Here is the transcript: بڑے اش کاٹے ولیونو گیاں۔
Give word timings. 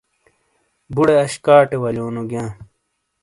بڑے 0.95 1.15
اش 1.23 1.33
کاٹے 1.45 1.77
ولیونو 1.83 2.23
گیاں۔ 2.29 2.49